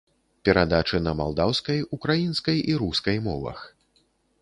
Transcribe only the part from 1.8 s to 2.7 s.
украінскай